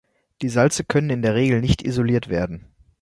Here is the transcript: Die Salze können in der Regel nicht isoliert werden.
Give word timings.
Die 0.41 0.49
Salze 0.49 0.83
können 0.83 1.11
in 1.11 1.21
der 1.21 1.35
Regel 1.35 1.61
nicht 1.61 1.83
isoliert 1.85 2.27
werden. 2.27 2.65